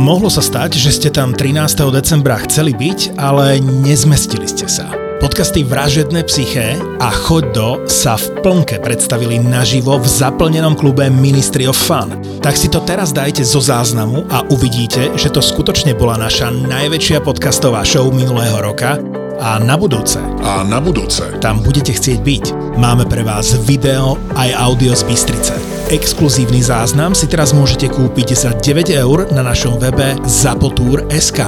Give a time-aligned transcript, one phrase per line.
[0.00, 1.76] Mohlo sa stať, že ste tam 13.
[1.92, 4.88] decembra chceli byť, ale nezmestili ste sa.
[5.20, 11.68] Podcasty Vražedné psyché a Choď do sa v plnke predstavili naživo v zaplnenom klube Ministry
[11.68, 12.16] of Fun.
[12.40, 17.20] Tak si to teraz dajte zo záznamu a uvidíte, že to skutočne bola naša najväčšia
[17.20, 18.96] podcastová show minulého roka
[19.36, 20.16] a na budúce.
[20.40, 21.28] A na budúce.
[21.44, 22.44] Tam budete chcieť byť.
[22.80, 25.79] Máme pre vás video aj audio z Bystrice.
[25.90, 31.42] Exkluzívny záznam si teraz môžete kúpiť za 9 eur na našom webe zapotur.sk.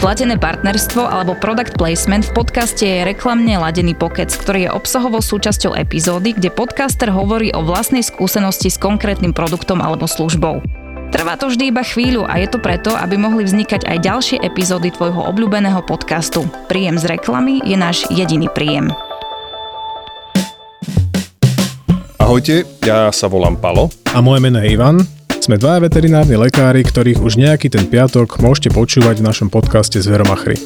[0.00, 5.76] Platené partnerstvo alebo product placement v podcaste je reklamne ladený pokec, ktorý je obsahovou súčasťou
[5.76, 10.64] epizódy, kde podcaster hovorí o vlastnej skúsenosti s konkrétnym produktom alebo službou.
[11.12, 14.88] Trvá to vždy iba chvíľu a je to preto, aby mohli vznikať aj ďalšie epizódy
[14.88, 16.48] tvojho obľúbeného podcastu.
[16.72, 18.96] Príjem z reklamy je náš jediný príjem.
[22.32, 23.92] Ahojte, ja sa volám Palo.
[24.16, 25.04] A moje meno je Ivan.
[25.36, 30.56] Sme dvaja veterinárni lekári, ktorých už nejaký ten piatok môžete počúvať v našom podcaste Zveromachry.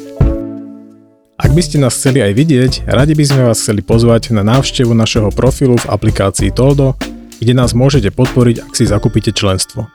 [1.35, 4.95] Ak by ste nás chceli aj vidieť, radi by sme vás chceli pozvať na návštevu
[4.95, 6.95] našeho profilu v aplikácii Toldo,
[7.43, 9.91] kde nás môžete podporiť, ak si zakúpite členstvo.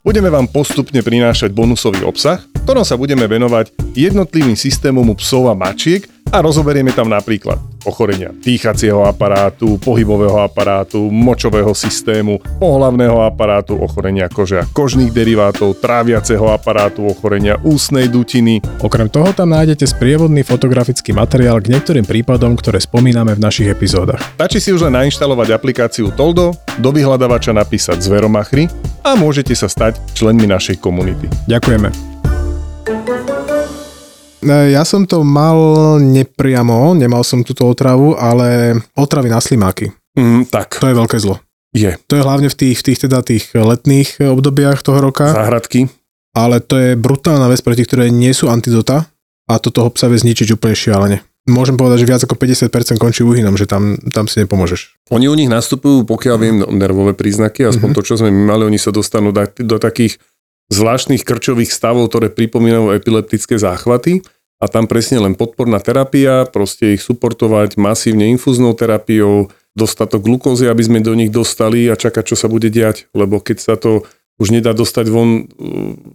[0.00, 6.08] Budeme vám postupne prinášať bonusový obsah, ktorom sa budeme venovať jednotlivým systémom psov a mačiek
[6.30, 14.60] a rozoberieme tam napríklad ochorenia dýchacieho aparátu, pohybového aparátu, močového systému, pohlavného aparátu, ochorenia kože
[14.62, 18.60] a kožných derivátov, tráviaceho aparátu, ochorenia ústnej dutiny.
[18.84, 24.20] Okrem toho tam nájdete sprievodný fotografický materiál k niektorým prípadom, ktoré spomíname v našich epizódach.
[24.36, 28.68] Stačí si už len nainštalovať aplikáciu Toldo, do vyhľadávača napísať Zveromachry
[29.04, 31.26] a môžete sa stať členmi našej komunity.
[31.48, 32.09] Ďakujeme.
[34.40, 35.56] E, ja som to mal
[36.00, 39.92] nepriamo, nemal som túto otravu, ale otravy na slimáky.
[40.16, 40.80] Mm, tak.
[40.80, 41.38] To je veľké zlo.
[41.70, 41.94] Je.
[42.10, 45.30] To je hlavne v tých, v tých, teda tých letných obdobiach toho roka.
[45.30, 45.86] Záhradky.
[46.34, 49.06] Ale to je brutálna vec pre tých, ktoré nie sú antidota
[49.50, 51.18] a to toho psa vie zničiť úplne šialene.
[51.48, 55.10] Môžem povedať, že viac ako 50% končí úhynom, že tam, tam si nepomôžeš.
[55.10, 57.96] Oni u nich nastupujú, pokiaľ viem, nervové príznaky, aspoň mm-hmm.
[57.96, 60.20] to, čo sme my mali, oni sa dostanú do, do takých
[60.70, 64.22] zvláštnych krčových stavov, ktoré pripomínajú epileptické záchvaty
[64.62, 70.82] a tam presne len podporná terapia, proste ich suportovať masívne infúznou terapiou, dostatok glukózy, aby
[70.82, 74.06] sme do nich dostali a čakať, čo sa bude diať, lebo keď sa to
[74.40, 75.44] už nedá dostať von uh,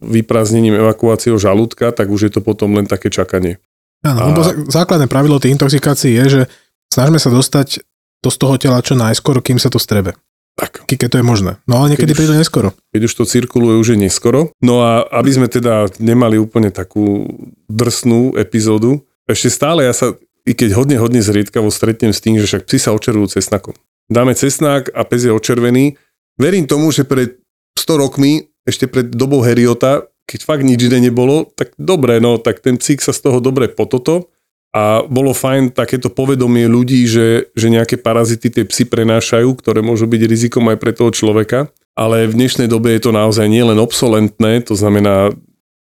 [0.02, 3.62] vyprázdnením evakuáciou žalúdka, tak už je to potom len také čakanie.
[4.02, 4.54] Áno, a...
[4.70, 6.42] základné pravidlo tej intoxikácií je, že
[6.90, 7.86] snažme sa dostať
[8.26, 10.18] to z toho tela čo najskôr, kým sa to strebe.
[10.56, 10.88] Tak.
[10.88, 11.52] Keď to je možné.
[11.68, 12.72] No ale niekedy príde neskoro.
[12.96, 14.56] Keď už to cirkuluje, už je neskoro.
[14.64, 17.28] No a aby sme teda nemali úplne takú
[17.68, 20.16] drsnú epizódu, ešte stále ja sa,
[20.48, 23.76] i keď hodne, hodne zriedkavo stretnem s tým, že však psi sa očervujú cesnakom.
[24.08, 26.00] Dáme cesnak a pes je očervený.
[26.40, 27.42] Verím tomu, že pred
[27.76, 32.62] 100 rokmi, ešte pred dobou Heriota, keď fakt nič iné nebolo, tak dobre, no tak
[32.62, 34.34] ten psík sa z toho dobre pototo
[34.76, 40.04] a bolo fajn takéto povedomie ľudí, že, že nejaké parazity tie psy prenášajú, ktoré môžu
[40.04, 41.72] byť rizikom aj pre toho človeka.
[41.96, 45.32] Ale v dnešnej dobe je to naozaj nielen obsolentné, to znamená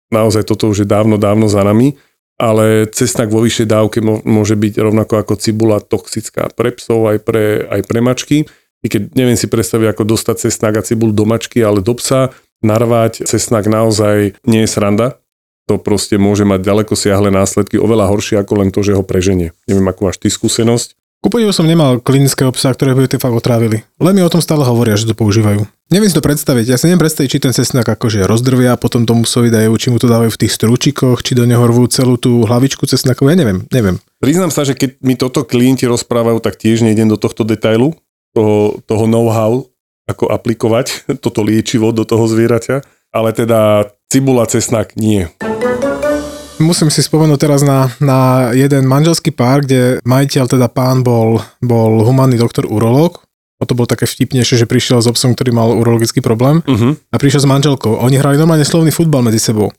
[0.09, 2.01] naozaj toto už je dávno, dávno za nami,
[2.41, 7.69] ale cesnak vo vyššej dávke môže byť rovnako ako cibula toxická pre psov aj pre,
[7.69, 8.49] aj pre mačky.
[8.81, 12.33] I keď neviem si predstaviť, ako dostať cesnak a cibul do mačky, ale do psa
[12.65, 15.21] narvať cesnak naozaj nie je sranda
[15.69, 19.53] to proste môže mať ďaleko siahle následky, oveľa horšie ako len to, že ho preženie.
[19.69, 20.97] Neviem, akú máš ty skúsenosť.
[21.19, 23.83] Ku som nemal klinické obsah, ktoré by tie fakt otrávili.
[23.99, 25.67] Len mi o tom stále hovoria, že to používajú.
[25.91, 26.65] Neviem si to predstaviť.
[26.71, 29.91] Ja si neviem predstaviť, či ten cesnak akože rozdrvia a potom tomu psovi dajú, či
[29.91, 33.27] mu to dávajú v tých strúčikoch, či do neho rvú celú tú hlavičku cesnakov.
[33.27, 33.99] Ja neviem, neviem.
[34.23, 37.99] Priznám sa, že keď mi toto klienti rozprávajú, tak tiež nejdem do tohto detailu,
[38.31, 39.67] toho, toho know-how,
[40.07, 42.79] ako aplikovať toto liečivo do toho zvieraťa.
[43.11, 45.29] Ale teda cibula, cesnak nie.
[46.59, 52.03] Musím si spomenúť teraz na, na jeden manželský pár, kde majiteľ, teda pán, bol, bol
[52.03, 53.23] humánny doktor urológ.
[53.61, 56.95] O to bolo také vtipnejšie, že prišiel s obsom, ktorý mal urologický problém uh-huh.
[56.95, 58.01] a prišiel s manželkou.
[58.01, 59.71] Oni hrali normálne slovný futbal medzi sebou.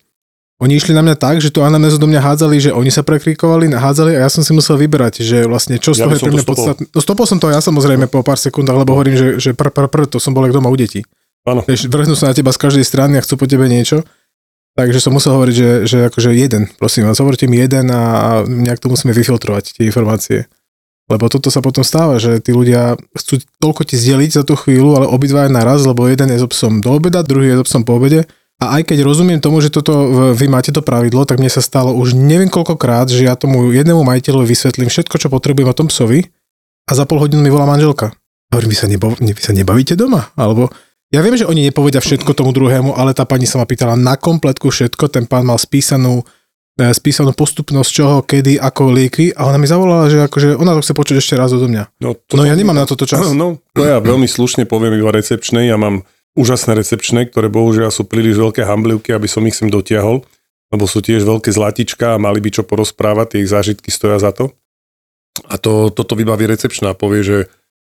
[0.61, 3.73] Oni išli na mňa tak, že tu anamnézu do mňa hádzali, že oni sa prekrikovali,
[3.73, 6.33] hádzali a ja som si musel vyberať, že vlastne čo z toho ja je pre
[6.37, 6.85] mňa podstatné.
[6.93, 9.89] No stopol som to ja samozrejme po pár sekundách, lebo hovorím, že, že pr, pr,
[9.89, 11.01] pr, to som bol doma u detí.
[11.49, 11.65] Áno.
[11.65, 14.05] Vrhnú sa na teba z každej strany a chcú po tebe niečo.
[14.81, 18.81] Takže som musel hovoriť, že, že akože jeden, prosím vás, hovorte mi jeden a nejak
[18.81, 20.49] to musíme vyfiltrovať, tie informácie.
[21.05, 24.97] Lebo toto sa potom stáva, že tí ľudia chcú toľko ti zdieľiť za tú chvíľu,
[24.97, 28.01] ale obidva naraz, lebo jeden je s obsom do obeda, druhý je s obsom po
[28.01, 28.25] obede.
[28.57, 31.93] A aj keď rozumiem tomu, že toto vy máte to pravidlo, tak mne sa stalo
[31.93, 36.25] už neviem koľkokrát, že ja tomu jednému majiteľovi vysvetlím všetko, čo potrebujem o tom psovi
[36.89, 38.17] a za pol hodinu mi volá manželka.
[38.49, 40.33] Hovorím, vy sa, nebo, vy sa nebavíte doma?
[40.41, 40.73] Alebo
[41.11, 44.15] Ja viem, že oni nepovedia všetko tomu druhému, ale tá pani sa ma pýtala na
[44.15, 46.23] kompletku všetko, ten pán mal spísanú
[46.79, 50.87] e, spísanú postupnosť čoho, kedy, ako lieky a ona mi zavolala, že akože ona to
[50.87, 51.99] chce počuť ešte raz odo mňa.
[51.99, 53.27] No, No ja nemám na toto čas.
[53.35, 55.67] No, to ja veľmi slušne poviem iba recepčnej.
[55.67, 56.07] Ja mám
[56.39, 60.23] úžasné recepčné, ktoré bohužiaľ sú príliš veľké hamblivky, aby som ich sem dotiahol,
[60.71, 64.31] lebo sú tiež veľké zlatička a mali by čo porozprávať, tie ich zážitky stoja za
[64.31, 64.55] to.
[65.51, 67.39] A to, toto vybaví recepčná povie, že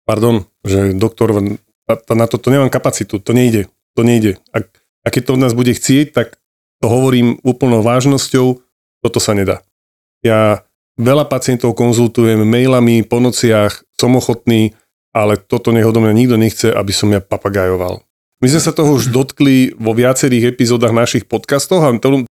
[0.03, 1.31] pardon, že doktor,
[1.89, 3.69] na, na toto nemám kapacitu, to nejde,
[3.99, 4.39] to nejde.
[4.55, 4.71] Ak,
[5.03, 6.39] a keď to od nás bude chcieť, tak
[6.83, 8.63] to hovorím úplnou vážnosťou,
[9.03, 9.63] toto sa nedá.
[10.23, 10.67] Ja
[10.99, 14.75] veľa pacientov konzultujem mailami, po nociach, som ochotný,
[15.15, 18.03] ale toto nech odo mňa nikto nechce, aby som ja papagajoval.
[18.43, 21.87] My sme sa toho už dotkli vo viacerých epizódach našich podcastov,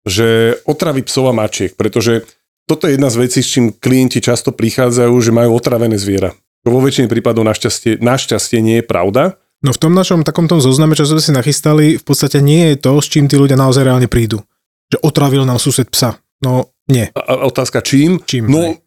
[0.08, 2.24] že otravy psov a mačiek, pretože
[2.68, 6.36] toto je jedna z vecí, s čím klienti často prichádzajú, že majú otravené zviera.
[6.68, 9.40] Vo väčšine prípadov našťastie, našťastie nie je pravda.
[9.66, 13.02] No v tom našom takomto zozname, čo sme si nachystali, v podstate nie je to,
[13.02, 14.46] s čím tí ľudia naozaj reálne prídu.
[14.94, 16.22] Že otravil nám sused psa.
[16.46, 17.10] No nie.
[17.18, 18.22] A, otázka čím?
[18.24, 18.78] Čím, No,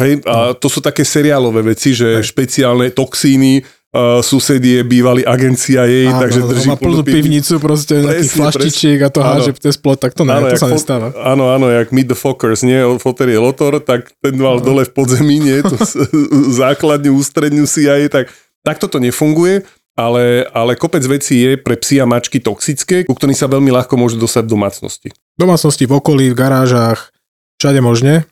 [0.00, 2.32] hej, a to sú také seriálové veci, že Hej.
[2.32, 3.62] špeciálne toxíny,
[3.92, 9.08] uh, susedie bývali agencia jej, Áno, takže drží plnú pivnicu proste nejakých Presne, flaštičiek a
[9.08, 11.08] to háže cez plot, tak to ne, to jak sa fo- nestáva.
[11.16, 12.76] Áno, áno, jak Meet the Fockers, nie?
[13.00, 15.64] Foter je Lotor, tak ten mal dole v podzemí, nie?
[15.64, 15.76] Tu
[16.60, 18.28] základňu, ústredňu CIA, tak
[18.60, 19.64] takto to nefunguje,
[19.98, 23.98] ale, ale kopec vecí je pre psy a mačky toxické, ku ktorým sa veľmi ľahko
[23.98, 25.08] môžu dostať v domácnosti.
[25.34, 27.10] Domácnosti v okolí, v garážach,
[27.58, 28.28] všade možne.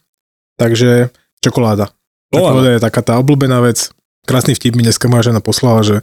[0.56, 1.11] Takže
[1.43, 1.91] čokoláda.
[2.31, 3.91] Čokoláda je taká tá obľúbená vec.
[4.26, 6.02] Krásny vtip mi dneska moja žena poslala, že,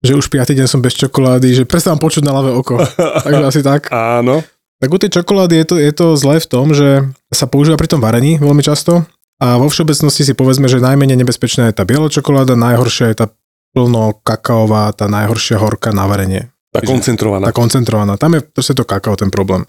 [0.00, 2.78] že už piatý deň som bez čokolády, že prestávam počuť na ľavé oko.
[3.26, 3.90] Takže asi tak.
[3.90, 4.46] Áno,
[4.78, 7.02] Tak u tej čokolády je to, je to zlé v tom, že
[7.34, 9.02] sa používa pri tom varení veľmi často
[9.42, 13.26] a vo všeobecnosti si povedzme, že najmenej nebezpečná je tá biela čokoláda, najhoršia je tá
[13.74, 16.54] plno kakaová, tá najhoršia horká na varenie.
[16.70, 17.44] tá Čiže- koncentrovaná.
[17.50, 18.14] Tá koncentrovaná.
[18.14, 19.66] Tam je proste to kakao ten problém.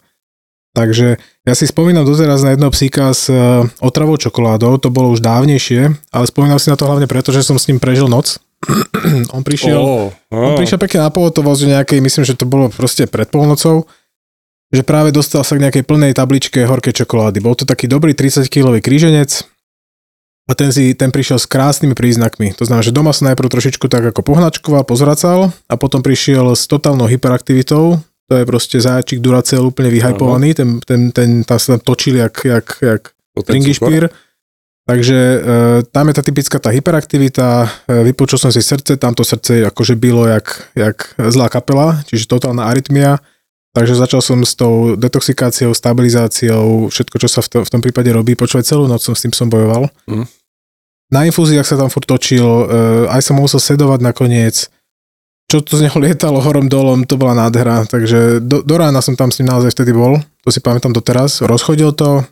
[0.75, 1.15] Takže
[1.47, 3.35] ja si spomínam doteraz na jedného psíka s e,
[3.79, 7.55] otravou čokoládou, to bolo už dávnejšie, ale spomínam si na to hlavne preto, že som
[7.55, 8.43] s ním prežil noc.
[9.35, 10.35] on prišiel, Ó, ó.
[10.35, 13.87] on prišiel pekne na pohotovosť nejakej, myslím, že to bolo proste pred polnocou,
[14.67, 17.39] že práve dostal sa k nejakej plnej tabličke horkej čokolády.
[17.39, 19.47] Bol to taký dobrý 30-kilový kríženec
[20.45, 22.51] a ten, si, ten prišiel s krásnymi príznakmi.
[22.59, 26.67] To znamená, že doma sa najprv trošičku tak ako pohnačkoval, pozracal a potom prišiel s
[26.67, 28.03] totálnou hyperaktivitou.
[28.25, 32.35] To je proste záčik Duracell úplne vyhypovaný, ten, ten, ten, tam sa tam točili jak,
[32.41, 33.03] jak, jak.
[33.35, 34.09] Ringišpír.
[34.85, 35.39] Takže e,
[35.89, 40.29] tam je tá typická tá hyperaktivita, e, vypočul som si srdce, tamto srdce akože bylo
[40.29, 40.45] jak,
[40.77, 43.17] jak zlá kapela, čiže totálna arytmia.
[43.73, 48.07] Takže začal som s tou detoxikáciou, stabilizáciou, všetko, čo sa v, to, v tom prípade
[48.13, 48.37] robí.
[48.37, 49.89] Počúvaj, celú noc som s tým som bojoval.
[50.05, 50.25] Mhm.
[51.09, 52.65] Na infúziách sa tam furt točil, e,
[53.09, 54.69] aj som musel sedovať nakoniec.
[55.55, 57.87] Čo to z neho lietalo horom dolom, to bola nádhera.
[57.87, 61.39] Takže do, do rána som tam s ním naozaj vtedy bol, to si pamätám doteraz.
[61.39, 62.27] Rozchodil to,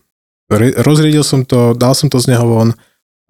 [0.83, 2.75] rozriedil som to, dal som to z neho von,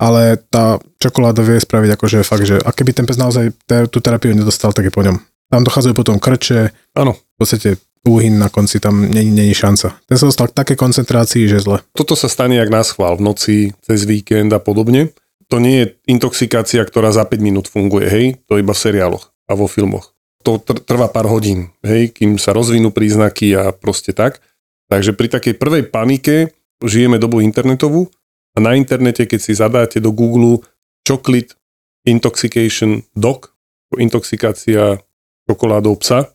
[0.02, 4.02] ale tá čokoláda vie spraviť akože fakt, že a keby ten pes naozaj te, tú
[4.02, 5.22] terapiu nedostal, tak je po ňom.
[5.54, 7.14] Tam dochádzajú potom krče, Áno.
[7.14, 9.94] v podstate úhyn na konci, tam není, není šanca.
[10.10, 11.86] Ten sa dostal k takej koncentrácii, že zle.
[11.94, 15.14] Toto sa stane jak na schvál v noci, cez víkend a podobne.
[15.54, 18.26] To nie je intoxikácia, ktorá za 5 minút funguje, hej?
[18.50, 20.18] To iba v seriáloch a vo filmoch.
[20.44, 22.10] To tr- trvá pár hodín, hej?
[22.10, 24.42] Kým sa rozvinú príznaky a proste tak.
[24.90, 26.52] Takže pri takej prvej panike
[26.84, 28.12] žijeme dobu internetovú
[28.54, 30.66] a na internete, keď si zadáte do Google
[31.08, 31.56] chocolate
[32.04, 33.56] intoxication dog,
[33.96, 35.00] intoxikácia
[35.48, 36.34] čokoládou psa,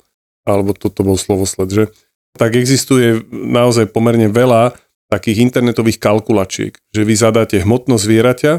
[0.48, 1.84] alebo toto bol slovosled, že?
[2.40, 4.76] Tak existuje naozaj pomerne veľa
[5.12, 8.52] takých internetových kalkulačiek, že vy zadáte hmotnosť zvieraťa,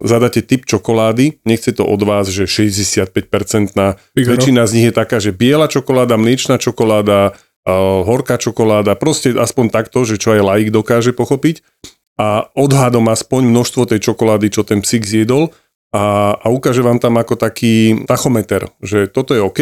[0.00, 5.16] zadáte typ čokolády, nechce to od vás, že 65% na väčšina z nich je taká,
[5.20, 10.68] že biela čokoláda, mliečna čokoláda, uh, horká čokoláda, proste aspoň takto, že čo aj laik
[10.68, 11.64] dokáže pochopiť.
[12.16, 15.52] A odhadom aspoň množstvo tej čokolády, čo ten psík zjedol.
[15.92, 19.60] A, a ukáže vám tam ako taký tachometer, že toto je OK,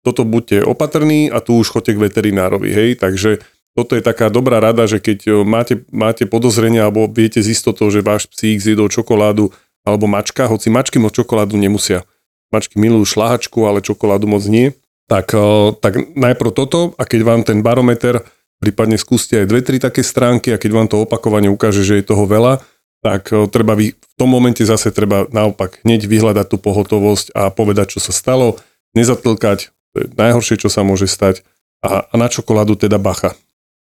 [0.00, 3.44] toto buďte opatrní a tu už chodte k veterinárovi, hej, takže
[3.76, 7.86] toto je taká dobrá rada, že keď o, máte, máte podozrenia alebo viete z istotou,
[7.88, 9.54] že váš psík zjedol čokoládu
[9.90, 12.06] alebo mačka, hoci mačky moc čokoládu nemusia.
[12.54, 14.74] Mačky milujú šláhačku, ale čokoládu moc nie.
[15.10, 18.22] Tak, o, tak najprv toto a keď vám ten barometer,
[18.62, 22.06] prípadne skúste aj dve, tri také stránky a keď vám to opakovane ukáže, že je
[22.06, 22.62] toho veľa,
[23.02, 27.50] tak o, treba vy, v tom momente zase treba naopak hneď vyhľadať tú pohotovosť a
[27.50, 28.62] povedať, čo sa stalo,
[28.94, 31.42] nezatlkať, to je najhoršie, čo sa môže stať
[31.82, 33.34] a, a na čokoládu teda bacha.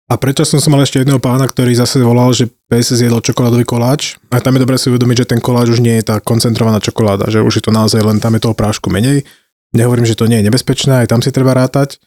[0.05, 4.21] A prečo som mal ešte jedného pána, ktorý zase volal, že pes zjedol čokoládový koláč.
[4.29, 7.33] A tam je dobré si uvedomiť, že ten koláč už nie je tá koncentrovaná čokoláda,
[7.33, 9.25] že už je to naozaj len tam je toho prášku menej.
[9.73, 11.99] Nehovorím, že to nie je nebezpečné, aj tam si treba rátať,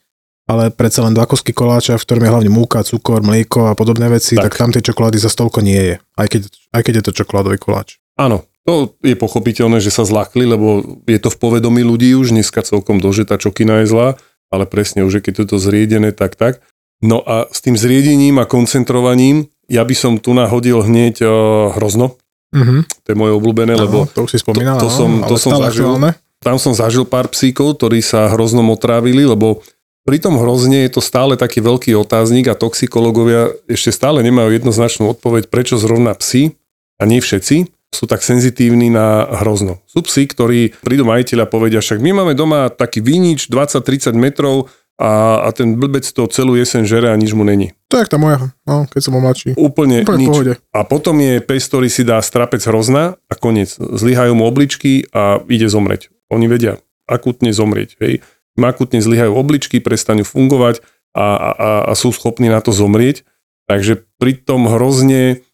[0.47, 4.07] ale predsa len dva kosky koláča, v ktorom je hlavne múka, cukor, mlieko a podobné
[4.07, 6.41] veci, tak, tak tam tej čokolády za stolko nie je, aj keď,
[6.77, 7.99] aj keď je to čokoládový koláč.
[8.15, 12.63] Áno, to je pochopiteľné, že sa zlakli, lebo je to v povedomí ľudí už, dneska
[12.63, 14.15] celkom dože tá čokina je zlá,
[14.47, 16.63] ale presne už keď je to zriedené, tak tak.
[17.03, 21.29] No a s tým zriedením a koncentrovaním, ja by som tu nahodil hneď uh,
[21.77, 22.17] hrozno.
[22.55, 22.81] Uh-huh.
[22.87, 25.51] To je moje obľúbené, no, lebo to už si spomínal, to, to som, to som
[25.59, 25.93] zažil.
[25.93, 26.11] Aktuálne.
[26.39, 29.65] Tam som zažil pár psíkov, ktorí sa hroznom otrávili, lebo
[30.07, 35.11] pri tom hrozne je to stále taký veľký otáznik a toxikológovia ešte stále nemajú jednoznačnú
[35.11, 36.55] odpoveď, prečo zrovna psi
[36.95, 39.83] a nie všetci sú tak senzitívni na hrozno.
[39.87, 44.71] Sú psi, ktorí prídu majiteľ a povedia, však my máme doma taký vinič 20-30 metrov,
[44.97, 47.77] a, a ten blbec to celú jeseň žere a nič mu není.
[47.93, 49.53] To je tá moja, no, keď som bol mladší.
[49.53, 50.29] Úplne, Úplne nič.
[50.29, 50.53] Pohode.
[50.73, 53.77] A potom je pes, ktorý si dá strapec hrozná a koniec.
[53.77, 56.09] Zlyhajú mu obličky a ide zomreť.
[56.33, 57.95] Oni vedia akutne zomrieť.
[58.01, 58.25] Hej.
[58.57, 60.81] Im akutne zlyhajú obličky, prestanú fungovať
[61.13, 63.23] a, a, a sú schopní na to zomrieť.
[63.69, 65.45] Takže pri tom hrozne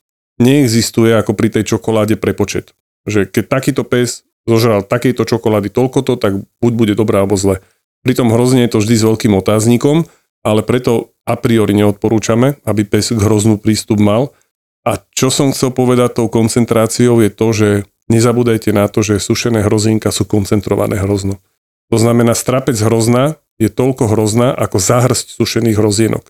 [0.41, 2.73] neexistuje ako pri tej čokoláde prepočet.
[3.05, 7.59] Že keď takýto pes zožral takejto čokolády toľko to, tak buď bude dobré alebo zle.
[8.03, 10.03] Pritom hrozne je to vždy s veľkým otáznikom,
[10.43, 14.36] ale preto a priori neodporúčame, aby pes k hroznú prístup mal.
[14.83, 17.69] A čo som chcel povedať tou koncentráciou je to, že
[18.12, 21.39] nezabúdajte na to, že sušené hrozienka sú koncentrované hrozno.
[21.88, 26.27] To znamená, strapec hrozná je toľko hrozná ako zahrsť sušených hrozienok.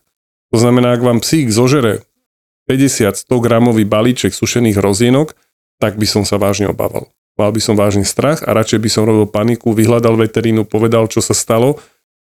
[0.54, 2.06] To znamená, ak vám psík zožere
[2.70, 5.34] 50-100 gramový balíček sušených hrozienok,
[5.82, 7.10] tak by som sa vážne obával.
[7.34, 11.18] Mal by som vážny strach a radšej by som robil paniku, vyhľadal veterínu, povedal, čo
[11.18, 11.82] sa stalo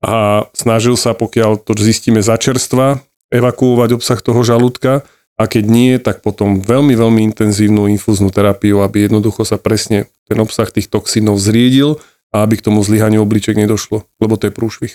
[0.01, 3.01] a snažil sa, pokiaľ to zistíme za čerstva,
[3.33, 5.07] evakuovať obsah toho žalúdka
[5.41, 10.37] a keď nie, tak potom veľmi, veľmi intenzívnu infúznu terapiu, aby jednoducho sa presne ten
[10.37, 11.97] obsah tých toxínov zriedil
[12.29, 14.95] a aby k tomu zlyhaniu obliček nedošlo, lebo to je prúšvih.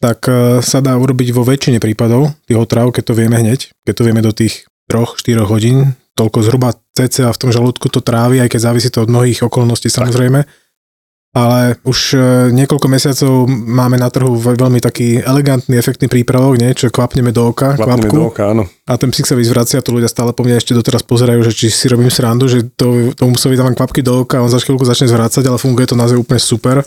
[0.00, 3.94] tak e, sa dá urobiť vo väčšine prípadov tých otrav, keď to vieme hneď, keď
[3.94, 8.50] to vieme do tých 3-4 hodín, toľko zhruba cca v tom žalúdku to trávi, aj
[8.50, 10.42] keď závisí to od mnohých okolností samozrejme.
[11.30, 12.18] Ale už e,
[12.50, 16.74] niekoľko mesiacov máme na trhu veľmi taký elegantný, efektný prípravok, nie?
[16.74, 18.16] čo kvapneme do oka, kvapneme kvapku.
[18.18, 18.66] do oka, áno.
[18.90, 21.70] A ten psík sa vyzvracia, to ľudia stále po mne ešte doteraz pozerajú, že či
[21.70, 25.06] si robím srandu, že to, tomu psovi dávam kvapky do oka, on za chvíľku začne
[25.06, 26.82] zvrácať, ale funguje to naozaj úplne super.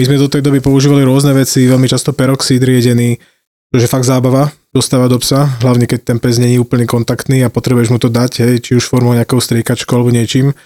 [0.00, 3.20] My sme do tej doby používali rôzne veci, veľmi často peroxid riedený,
[3.68, 7.52] čo je fakt zábava dostávať do psa, hlavne keď ten pes není úplne kontaktný a
[7.52, 10.56] potrebuješ mu to dať, hej, či už formou nejakou striekačkou alebo niečím,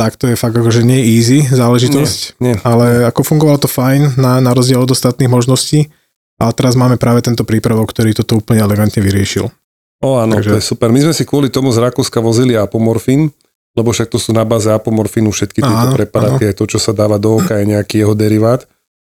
[0.00, 2.64] tak to je fakt akože nie easy záležitosť, nie, nie.
[2.64, 5.92] ale ako fungovalo to fajn na, na rozdiel od ostatných možností
[6.40, 9.52] a teraz máme práve tento prípravok, ktorý toto úplne elegantne vyriešil.
[10.00, 10.48] O áno, Takže...
[10.48, 10.88] to je super.
[10.88, 13.36] My sme si kvôli tomu z Rakúska vozili apomorfín,
[13.76, 17.20] lebo však to sú na báze apomorfínu všetky tieto preparáty, aj to, čo sa dáva
[17.20, 18.64] do oka, je nejaký jeho derivát.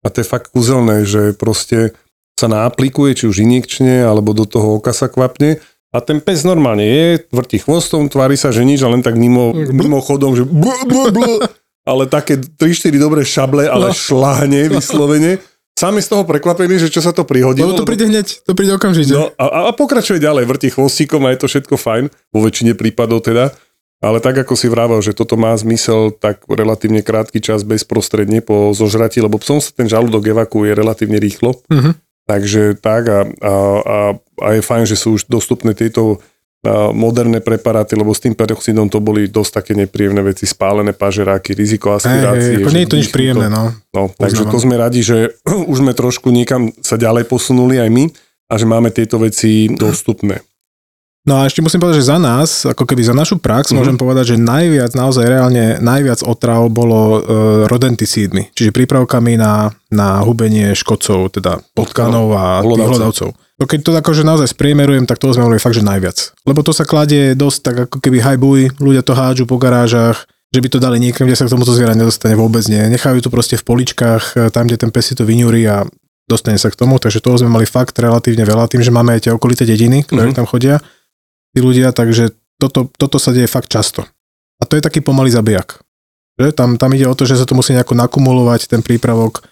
[0.02, 1.94] A to je fakt kúzelné, že proste
[2.34, 6.82] sa naaplikuje, či už injekčne, alebo do toho oka sa kvapne a ten pes normálne
[6.88, 10.72] je, vrti chvostom, tvári sa, že nič, a len tak mimo, mimo chodom, že bl,
[10.88, 11.32] bl, bl,
[11.84, 13.94] ale také 3-4 dobré šable, ale no.
[13.94, 15.36] šláhne vyslovene.
[15.76, 17.76] Sami z toho prekvapení, že čo sa to prihodilo.
[17.76, 19.12] No to príde hneď, to príde okamžite.
[19.12, 23.20] No, a, a pokračuje ďalej, vrti chvostíkom a je to všetko fajn, vo väčšine prípadov
[23.24, 23.52] teda.
[24.02, 28.74] Ale tak ako si vravel, že toto má zmysel tak relatívne krátky čas bezprostredne po
[28.74, 31.62] zožratí, lebo psom sa ten žalúdok evakuuje relatívne rýchlo.
[31.70, 31.94] Uh-huh.
[32.26, 33.98] Takže tak a, a, a,
[34.42, 36.18] a je fajn, že sú už dostupné tieto
[36.94, 41.90] moderné preparáty, lebo s tým peroxidom to boli dosť také nepríjemné veci, spálené pažeráky, riziko
[41.90, 42.54] aspirácie.
[42.54, 43.74] Hey, hey, nie je to nič príjemné, no.
[43.90, 45.34] no takže to sme radi, že
[45.70, 48.04] už sme trošku niekam sa ďalej posunuli aj my
[48.46, 50.38] a že máme tieto veci dostupné.
[51.22, 53.78] No a ešte musím povedať, že za nás, ako keby za našu prax, mm-hmm.
[53.78, 57.20] môžem povedať, že najviac, naozaj reálne najviac otrav bolo e,
[57.70, 63.38] rodenticídmi, čiže prípravkami na, na hubenie škodcov, teda potkanov a hlodavcov.
[63.38, 66.34] No keď to akože naozaj spriemerujem, tak to sme mali fakt, že najviac.
[66.42, 70.58] Lebo to sa kladie dosť tak ako keby hajbuj, ľudia to hádžu po garážach, že
[70.58, 72.82] by to dali niekam, kde sa k tomuto zviera nedostane vôbec nie.
[72.90, 75.86] Nechajú to proste v poličkách, e, tam, kde ten pes si to vyňúri a
[76.26, 79.30] dostane sa k tomu, takže toho sme mali fakt relatívne veľa, tým, že máme aj
[79.30, 80.42] tie okolité dediny, ktoré mm-hmm.
[80.42, 80.82] tam chodia
[81.52, 84.08] tí ľudia, takže toto, toto sa deje fakt často.
[84.60, 85.82] A to je taký pomalý zabijak.
[86.40, 86.54] Že?
[86.56, 89.44] Tam, tam ide o to, že sa to musí nejako nakumulovať, ten prípravok.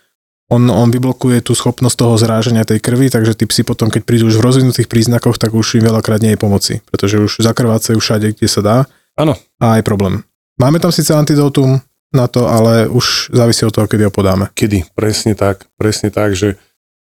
[0.51, 4.27] On, on vyblokuje tú schopnosť toho zráženia tej krvi, takže tí psi potom, keď prídu
[4.27, 8.35] už v rozvinutých príznakoch, tak už im veľakrát nie je pomoci, pretože už zakrvácajú všade,
[8.35, 8.77] kde sa dá.
[9.15, 9.39] Áno.
[9.63, 10.27] A aj problém.
[10.59, 11.79] Máme tam síce antidotum
[12.11, 14.51] na to, ale už závisí od toho, kedy ho podáme.
[14.55, 14.91] Kedy?
[14.99, 15.71] Presne tak.
[15.79, 16.59] Presne tak, že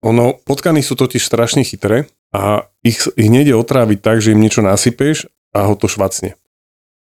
[0.00, 4.60] ono, potkany sú totiž strašne chytré a ich, ich nejde otráviť tak, že im niečo
[4.60, 6.36] nasypeš a ho to švacne.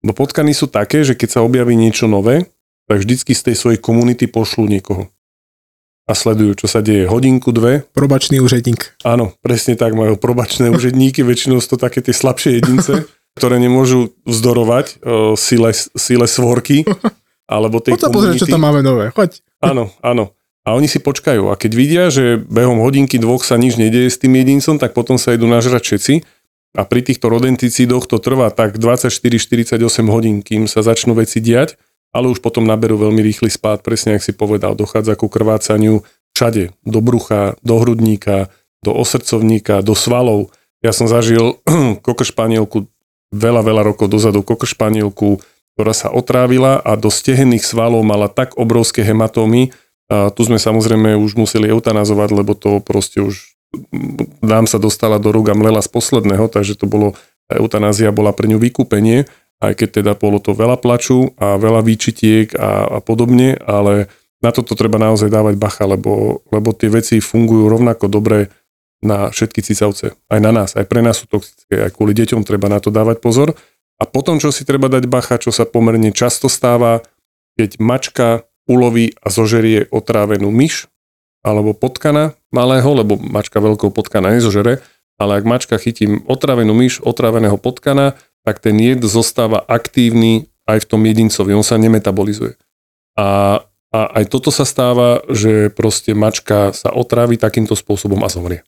[0.06, 2.54] No potkany sú také, že keď sa objaví niečo nové,
[2.86, 5.10] tak vždycky z tej svojej komunity pošlú niekoho
[6.04, 7.88] a sledujú, čo sa deje hodinku, dve.
[7.96, 9.00] Probačný úředník.
[9.08, 13.08] Áno, presne tak, majú probačné úředníky, väčšinou sú to také tie slabšie jedince,
[13.40, 16.84] ktoré nemôžu vzdorovať uh, sile, sile svorky,
[17.56, 19.40] alebo tej Poď sa pozrieť, čo tam máme nové, choď.
[19.64, 20.36] Áno, áno.
[20.64, 21.52] A oni si počkajú.
[21.52, 25.20] A keď vidia, že behom hodinky, dvoch sa nič nedieje s tým jedincom, tak potom
[25.20, 26.14] sa idú nažrať všetci.
[26.74, 29.78] A pri týchto rodenticídoch to trvá tak 24-48
[30.08, 31.76] hodín, kým sa začnú veci diať
[32.14, 36.06] ale už potom naberú veľmi rýchly spád, presne ako si povedal, dochádza ku krvácaniu
[36.38, 38.54] všade, do brucha, do hrudníka,
[38.86, 40.54] do osrdcovníka, do svalov.
[40.86, 41.58] Ja som zažil
[42.06, 42.86] kokršpanielku
[43.34, 45.42] veľa, veľa rokov dozadu, kokršpanielku,
[45.74, 49.74] ktorá sa otrávila a do stehenných svalov mala tak obrovské hematómy,
[50.12, 53.56] a tu sme samozrejme už museli eutanazovať, lebo to proste už
[54.44, 57.18] nám sa dostala do rúk a mlela z posledného, takže to bolo,
[57.50, 59.26] eutanázia bola pre ňu vykúpenie
[59.64, 64.12] aj keď teda bolo to veľa plaču a veľa výčitiek a, a podobne, ale
[64.44, 68.52] na toto treba naozaj dávať bacha, lebo, lebo tie veci fungujú rovnako dobre
[69.00, 70.20] na všetky cicavce.
[70.28, 73.24] Aj na nás, aj pre nás sú toxické, aj kvôli deťom treba na to dávať
[73.24, 73.56] pozor.
[74.00, 77.00] A potom, čo si treba dať bacha, čo sa pomerne často stáva,
[77.56, 78.28] keď mačka
[78.70, 80.88] uloví a zožerie otrávenú myš
[81.44, 84.80] alebo potkana malého, lebo mačka veľkou potkana nezožere,
[85.20, 88.16] ale ak mačka chytí otrávenú myš, otráveného potkana,
[88.48, 92.56] tak ten jed zostáva aktívny aj v tom jedincovi, on sa nemetabolizuje.
[93.20, 93.60] A,
[93.92, 98.64] a aj toto sa stáva, že proste mačka sa otrávi takýmto spôsobom a zomrie.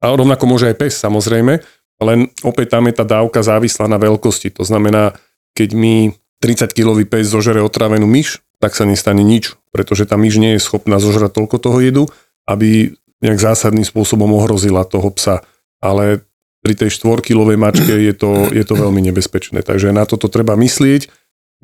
[0.00, 1.60] A rovnako môže aj pes, samozrejme,
[2.02, 4.52] len opäť tam je tá dávka závislá na veľkosti.
[4.58, 5.16] To znamená,
[5.56, 6.12] keď mi
[6.42, 11.02] 30-kilový pes zožere otrávenú myš, tak sa nestane nič, pretože tá myš nie je schopná
[11.02, 12.04] zožrať toľko toho jedu,
[12.44, 15.40] aby nejak zásadným spôsobom ohrozila toho psa.
[15.80, 16.24] Ale
[16.64, 19.60] pri tej štvorkilovej mačke je to, je to veľmi nebezpečné.
[19.60, 21.12] Takže na toto treba myslieť,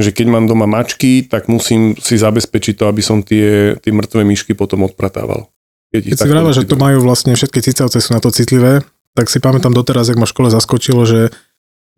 [0.00, 4.24] že keď mám doma mačky, tak musím si zabezpečiť to, aby som tie, tie mŕtve
[4.24, 5.48] myšky potom odpratával.
[5.92, 8.80] Keď, keď si vráva, že to majú vlastne všetky cicavce sú na to citlivé,
[9.12, 11.34] tak si pamätám doteraz, jak ma v škole zaskočilo, že,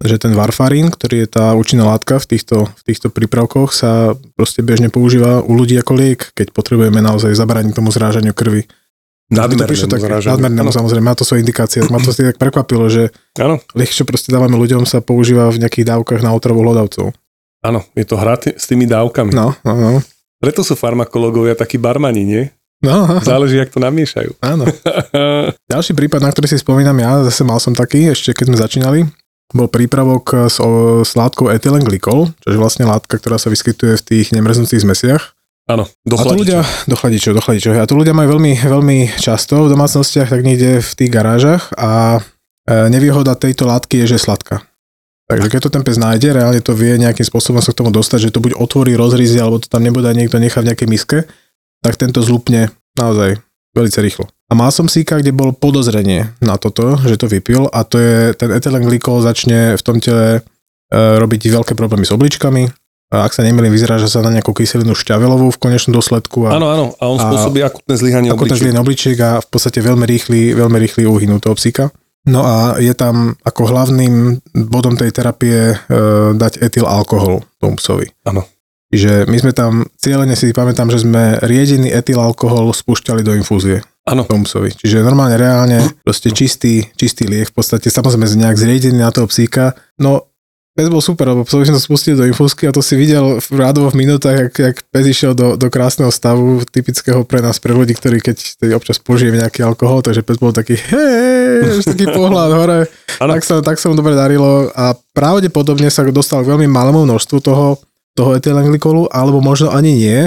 [0.03, 4.61] že ten varfarín, ktorý je tá účinná látka v týchto, v týchto prípravkoch, sa proste
[4.61, 8.67] bežne používa u ľudí ako liek, keď potrebujeme naozaj zabrániť tomu zrážaniu krvi.
[9.33, 11.81] Nadmernému tak, nadmernému samozrejme, má to svoje indikácie.
[11.89, 13.09] Ma to si tak prekvapilo, že
[13.41, 13.57] ano.
[13.73, 17.17] liek, čo proste dávame ľuďom, sa používa v nejakých dávkach na otravu hlodavcov.
[17.65, 19.33] Áno, je to hra t- s tými dávkami.
[19.33, 19.91] No, no, no.
[20.43, 22.43] Preto sú farmakológovia takí barmani, nie?
[22.83, 24.43] No, Záleží, jak to namiešajú.
[24.43, 24.67] Áno.
[25.73, 29.01] Ďalší prípad, na ktorý si spomínam ja, zase mal som taký, ešte keď sme začínali,
[29.53, 30.59] bol prípravok s,
[31.07, 35.23] s látkou etylenglykol, čo je vlastne látka, ktorá sa vyskytuje v tých nemrznutých zmesiach
[35.71, 37.79] Áno, do a ľudia, do chladičov, do chladičov.
[37.79, 42.19] A tu ľudia majú veľmi, veľmi často v domácnostiach, tak niekde v tých garážach a
[42.19, 42.21] e,
[42.91, 44.67] nevýhoda tejto látky je, že je sladká.
[45.31, 48.29] Takže keď to ten pes nájde, reálne to vie nejakým spôsobom sa k tomu dostať,
[48.29, 51.19] že to buď otvorí, rozrízi, alebo to tam nebude niekto nechá v nejakej miske,
[51.79, 53.39] tak tento zlupne naozaj
[53.73, 54.25] veľmi rýchlo.
[54.49, 58.37] A mal som síka, kde bol podozrenie na toto, že to vypil a to je,
[58.37, 60.41] ten etylenglykol začne v tom tele e,
[60.93, 62.69] robiť veľké problémy s obličkami,
[63.13, 66.49] a ak sa nemýlim, že sa na nejakú kyselinu šťavelovú v konečnom dôsledku.
[66.49, 70.09] A, áno, áno, a on spôsobí akutné zlyhanie akutné zlyhanie obličiek a v podstate veľmi
[70.09, 71.93] rýchly, veľmi rýchly úhynu toho psíka.
[72.25, 76.01] No a je tam ako hlavným bodom tej terapie e,
[76.33, 78.09] dať etyl alkohol tomu psovi.
[78.25, 78.49] Áno.
[78.93, 83.81] Čiže my sme tam, cieľene si pamätám, že sme riedený etyl alkohol spúšťali do infúzie.
[84.05, 84.29] Áno.
[84.29, 84.69] Tomu psovi.
[84.77, 89.73] Čiže normálne, reálne, proste čistý, čistý liek, v podstate samozrejme nejak zriedený na toho psíka.
[89.97, 90.33] No
[90.73, 93.61] Pes bol super, lebo psovi sme to spustili do infúzky a to si videl v
[93.61, 97.77] rádovo v minútach, jak, jak pes išiel do, do krásneho stavu, typického pre nás, pre
[97.77, 98.41] ľudí, ktorí keď
[98.73, 102.81] občas požijeme nejaký alkohol, takže pes bol taký hej, taký pohľad hore.
[103.21, 107.39] Tak sa, tak sa mu dobre darilo a pravdepodobne sa dostal k veľmi malému množstvu
[107.45, 107.77] toho,
[108.13, 110.21] toho etylenglykolu, alebo možno ani nie.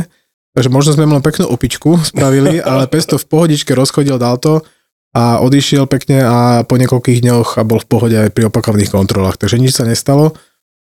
[0.56, 4.64] Takže možno sme len peknú opičku spravili, ale pes to v pohodičke rozchodil, dal to
[5.16, 9.40] a odišiel pekne a po niekoľkých dňoch a bol v pohode aj pri opakovaných kontrolách.
[9.40, 10.36] Takže nič sa nestalo.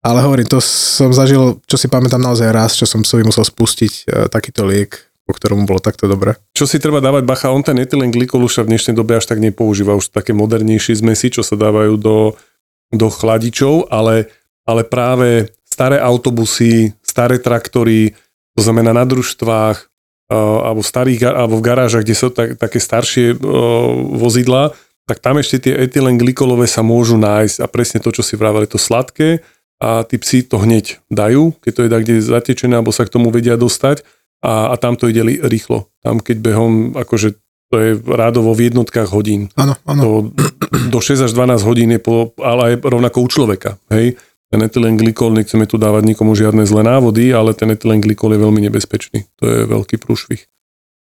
[0.00, 3.92] Ale hovorím, to som zažil, čo si pamätám naozaj raz, čo som si musel spustiť
[3.92, 4.96] e, takýto liek,
[5.29, 6.40] po ktorom bolo takto dobre.
[6.57, 9.92] Čo si treba dávať bacha, on ten etylenglykol už v dnešnej dobe až tak nepoužíva,
[9.92, 12.33] už také modernejšie zmesi, čo sa dávajú do,
[12.88, 14.33] do chladičov, ale,
[14.64, 18.12] ale práve staré autobusy, staré traktory,
[18.59, 19.90] to znamená na družstvách,
[20.30, 23.35] alebo, starých, alebo v garážach, kde sú tak, také staršie
[24.14, 24.70] vozidlá,
[25.11, 28.78] tak tam ešte tie etylenglikolové sa môžu nájsť a presne to, čo si vravali, to
[28.78, 29.42] sladké
[29.83, 33.02] a tí psi to hneď dajú, keď to je tak, kde je zatečené, alebo sa
[33.02, 34.06] k tomu vedia dostať
[34.38, 35.90] a, a tam to ide rýchlo.
[35.98, 37.35] Tam keď behom, akože
[37.70, 39.50] to je rádovo v jednotkách hodín.
[39.54, 40.30] Áno, áno.
[40.90, 43.78] Do 6 až 12 hodín je po, ale aj rovnako u človeka.
[43.94, 44.18] Hej?
[44.50, 49.30] Ten etylenglykol, nechceme tu dávať nikomu žiadne zlé návody, ale ten etylenglykol je veľmi nebezpečný.
[49.38, 50.42] To je veľký prúšvih.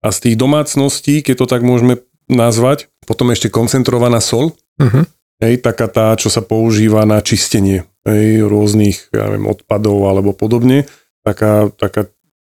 [0.03, 2.91] A z tých domácností, keď to tak môžeme nazvať.
[3.07, 4.51] Potom ešte koncentrovaná sol,
[4.83, 5.07] uh-huh.
[5.39, 10.87] hej, taká tá, čo sa používa na čistenie hej, rôznych ja neviem, odpadov alebo podobne,
[11.23, 12.07] taká, taká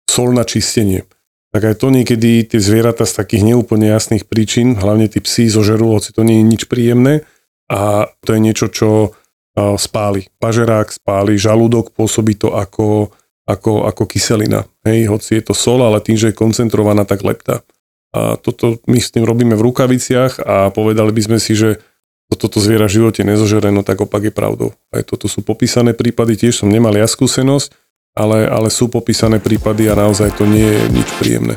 [0.10, 1.06] sol na čistenie.
[1.54, 5.98] Tak aj to niekedy tie zvieratá z takých neúplne jasných príčin, hlavne tí psi zožerú,
[5.98, 7.26] hoci to nie je nič príjemné
[7.72, 9.18] a to je niečo, čo
[9.58, 10.30] spáli.
[10.38, 13.10] Pažerák spáli, žalúdok pôsobí to ako,
[13.50, 14.70] ako, ako kyselina.
[14.86, 17.66] Hej, hoci je to sol, ale tým, že je koncentrovaná, tak leptá.
[18.14, 21.82] A toto my s tým robíme v rukaviciach a povedali by sme si, že
[22.28, 24.76] toto zviera v živote nezožere, no tak opak je pravdou.
[24.92, 27.72] Aj toto sú popísané prípady, tiež som nemal ja skúsenosť,
[28.18, 31.56] ale, ale sú popísané prípady a naozaj to nie je nič príjemné.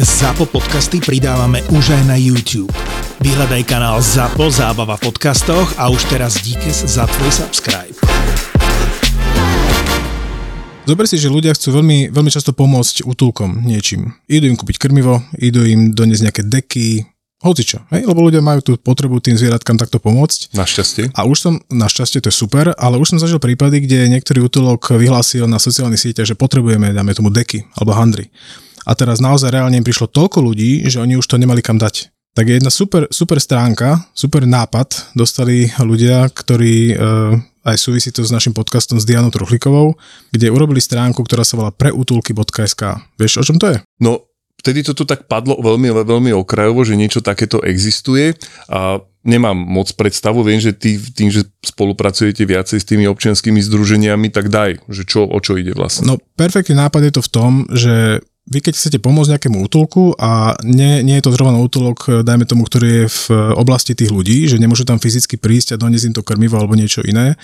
[0.00, 2.72] ZAPO podcasty pridávame už aj na YouTube.
[3.20, 7.92] Vyhľadaj kanál ZAPO Zábava v podcastoch a už teraz díkes za tvoj subscribe.
[10.88, 14.16] Zober si, že ľudia chcú veľmi, veľmi často pomôcť útulkom niečím.
[14.24, 17.04] Idú im kúpiť krmivo, idú im doniesť nejaké deky,
[17.44, 18.08] hocičo, hej?
[18.08, 20.56] lebo ľudia majú tú potrebu tým zvieratkám takto pomôcť.
[20.56, 21.12] Našťastie.
[21.12, 24.96] A už som, našťastie to je super, ale už som zažil prípady, kde niektorý útulok
[24.96, 28.32] vyhlásil na sociálnych sieťach, že potrebujeme, dáme tomu deky alebo handry.
[28.84, 32.12] A teraz naozaj reálne im prišlo toľko ľudí, že oni už to nemali kam dať.
[32.30, 36.96] Tak je jedna super, super stránka, super nápad dostali ľudia, ktorí e,
[37.66, 39.98] aj súvisí to s našim podcastom s Dianou Truchlíkovou,
[40.30, 43.02] kde urobili stránku, ktorá sa volá preutulky.sk.
[43.18, 43.76] Vieš, o čom to je?
[43.98, 44.30] No,
[44.62, 48.38] vtedy to tu tak padlo veľmi, veľmi okrajovo, že niečo takéto existuje
[48.70, 54.32] a nemám moc predstavu, viem, že ty tým, že spolupracujete viacej s tými občianskými združeniami,
[54.32, 56.08] tak daj, že čo, o čo ide vlastne.
[56.08, 60.58] No, perfektný nápad je to v tom, že vy keď chcete pomôcť nejakému útulku a
[60.66, 64.58] nie, nie je to zrovna útulok, dajme tomu, ktorý je v oblasti tých ľudí, že
[64.58, 67.38] nemôžu tam fyzicky prísť a doniesť im to krmivo alebo niečo iné,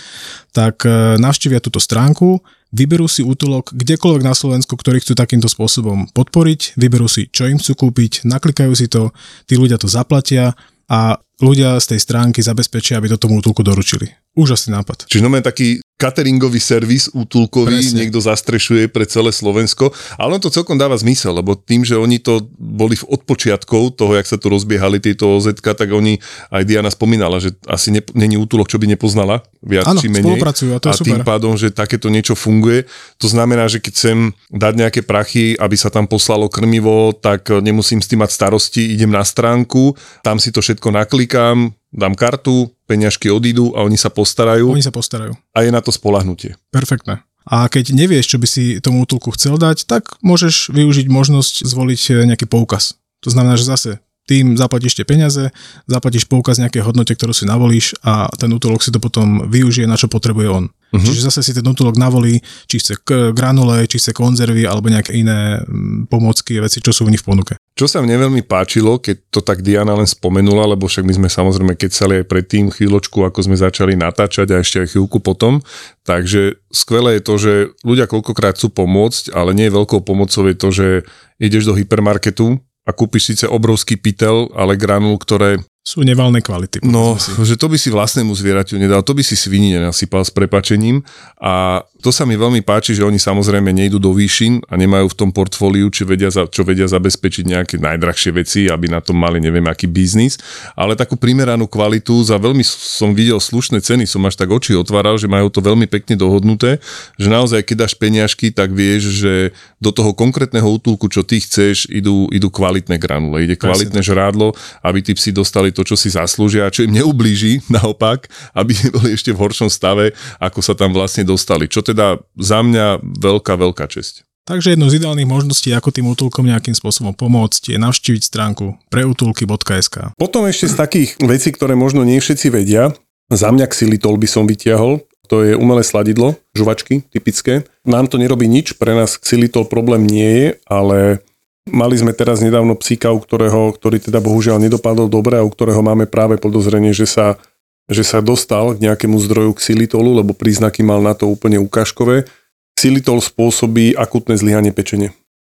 [0.51, 2.43] tak e, navštívia túto stránku,
[2.75, 7.63] vyberú si útulok kdekoľvek na Slovensku, ktorý chcú takýmto spôsobom podporiť, vyberú si, čo im
[7.63, 9.15] chcú kúpiť, naklikajú si to,
[9.47, 10.59] tí ľudia to zaplatia
[10.91, 14.11] a ľudia z tej stránky zabezpečia, aby to tomu útulku doručili.
[14.35, 15.07] Úžasný nápad.
[15.07, 18.05] Čiže no taký cateringový servis útulkový, Presne.
[18.05, 22.21] niekto zastrešuje pre celé Slovensko, ale on to celkom dáva zmysel, lebo tým, že oni
[22.21, 26.21] to boli v odpočiatkov toho, jak sa tu rozbiehali tieto OZ, tak oni,
[26.53, 30.37] aj Diana spomínala, že asi ne, není útulok, čo by nepoznala, viac Áno, či menej.
[30.37, 31.09] spolupracujú a to je a super.
[31.09, 32.85] tým pádom, že takéto niečo funguje,
[33.17, 34.19] to znamená, že keď chcem
[34.53, 39.09] dať nejaké prachy, aby sa tam poslalo krmivo, tak nemusím s tým mať starosti, idem
[39.09, 44.73] na stránku, tam si to všetko naklikám, dám kartu, peňažky odídu a oni sa postarajú.
[44.73, 45.35] Oni sa postarajú.
[45.55, 46.55] A je na to spolahnutie.
[46.71, 47.23] Perfektné.
[47.47, 52.01] A keď nevieš, čo by si tomu útulku chcel dať, tak môžeš využiť možnosť zvoliť
[52.11, 52.99] eh, nejaký poukaz.
[53.23, 53.91] To znamená, že zase
[54.27, 55.55] tým zaplatíš tie peniaze,
[55.87, 59.95] zaplatíš poukaz nejakej hodnote, ktorú si navolíš a ten útulok si to potom využije, na
[59.95, 60.65] čo potrebuje on.
[60.67, 60.99] Uh-huh.
[60.99, 62.99] Čiže zase si ten útulok navolí, či chce
[63.31, 67.31] granule, či chce konzervy alebo nejaké iné mm, pomocky, veci, čo sú v nich v
[67.31, 67.55] ponuke.
[67.77, 71.29] Čo sa mne veľmi páčilo, keď to tak Diana len spomenula, lebo však my sme
[71.29, 75.61] samozrejme kecali aj predtým chvíľočku, ako sme začali natáčať a ešte aj chvíľku potom,
[76.09, 77.53] takže skvelé je to, že
[77.85, 80.89] ľudia koľkokrát chcú pomôcť, ale nie je veľkou pomocou je to, že
[81.37, 82.57] ideš do hypermarketu
[82.89, 86.83] a kúpiš síce obrovský pytel, ale granul, ktoré sú nevalnej kvality.
[86.83, 87.31] No, si.
[87.55, 91.07] že to by si vlastnému zvieraťu nedal, to by si svini nenasypal s prepačením
[91.39, 95.19] a to sa mi veľmi páči, že oni samozrejme nejdú do výšin a nemajú v
[95.19, 99.63] tom portfóliu, či vedia, čo vedia zabezpečiť nejaké najdrahšie veci, aby na tom mali neviem
[99.71, 100.43] aký biznis,
[100.75, 105.15] ale takú primeranú kvalitu za veľmi som videl slušné ceny, som až tak oči otváral,
[105.23, 106.83] že majú to veľmi pekne dohodnuté,
[107.15, 109.35] že naozaj keď dáš peniažky, tak vieš, že
[109.79, 114.51] do toho konkrétneho útulku, čo ty chceš, idú, idú kvalitné granule, ide kvalitné žrádlo,
[114.83, 119.13] aby tí psi dostali to, čo si zaslúžia a čo im neublíži, naopak, aby boli
[119.13, 121.69] ešte v horšom stave, ako sa tam vlastne dostali.
[121.69, 124.25] Čo teda za mňa veľká, veľká česť.
[124.47, 130.15] Takže jednou z ideálnych možností, ako tým útulkom nejakým spôsobom pomôcť, je navštíviť stránku preutulky.sk.
[130.15, 132.95] Potom ešte z takých vecí, ktoré možno nie všetci vedia,
[133.27, 137.67] za mňa xylitol by som vytiahol, to je umelé sladidlo, žuvačky typické.
[137.83, 141.27] Nám to nerobí nič, pre nás xylitol problém nie je, ale
[141.67, 145.83] Mali sme teraz nedávno psíka, u ktorého, ktorý teda bohužiaľ nedopadol dobre a u ktorého
[145.83, 147.43] máme práve podozrenie, že sa,
[147.91, 152.31] že sa dostal k nejakému zdroju xylitolu, lebo príznaky mal na to úplne ukážkové.
[152.79, 155.11] xylitol spôsobí akutné zlyhanie pečenie.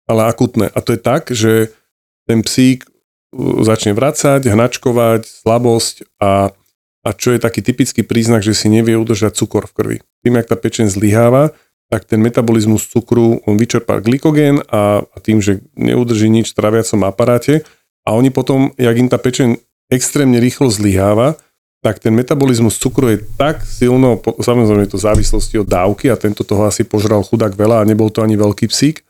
[0.09, 0.73] Ale akutné.
[0.73, 1.77] A to je tak, že
[2.25, 6.57] ten psík uh, začne vracať, hnačkovať, slabosť a,
[7.05, 9.97] a čo je taký typický príznak, že si nevie udržať cukor v krvi.
[10.25, 11.53] Tým, jak tá pečeň zlyháva,
[11.89, 17.01] tak ten metabolizmus cukru, on vyčerpá glykogén a, a tým, že neudrží nič v traviacom
[17.09, 17.65] aparáte
[18.05, 19.57] a oni potom, jak im tá pečeň
[19.89, 21.41] extrémne rýchlo zlyháva,
[21.81, 26.21] tak ten metabolizmus cukru je tak silno, samozrejme je to v závislosti od dávky a
[26.21, 29.07] tento toho asi požral chudák veľa a nebol to ani veľký psík,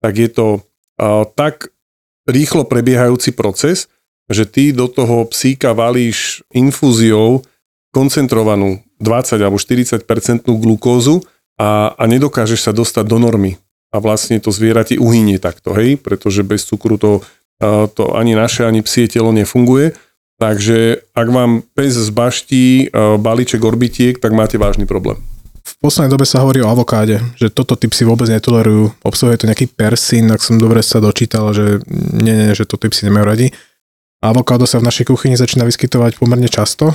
[0.00, 0.46] tak je to
[0.96, 1.68] a, tak
[2.24, 3.92] rýchlo prebiehajúci proces,
[4.30, 7.44] že ty do toho psíka valíš infúziou
[7.92, 11.20] koncentrovanú 20 alebo 40% glukózu
[11.62, 13.62] a, a nedokážeš sa dostať do normy.
[13.94, 17.22] A vlastne to zviera ti uhynie takto, hej, pretože bez cukru to,
[17.94, 19.94] to ani naše, ani psie telo nefunguje
[20.42, 22.90] Takže ak vám pes zbaští
[23.22, 25.22] balíček orbitiek, tak máte vážny problém.
[25.62, 28.90] V poslednej dobe sa hovorí o avokáde, že toto typ si vôbec netolerujú.
[29.06, 32.90] Obsahuje to nejaký persín, ak som dobre sa dočítal, že nie, nie, že to typ
[32.90, 33.46] si nemajú radi.
[34.18, 36.90] Avokádo sa v našej kuchyni začína vyskytovať pomerne často.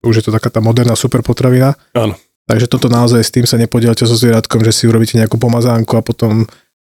[0.00, 1.76] Už je to taká tá moderná superpotravina.
[1.92, 2.16] Áno.
[2.46, 6.02] Takže toto naozaj s tým sa nepodielate so zvieratkom, že si urobíte nejakú pomazánku a
[6.02, 6.44] potom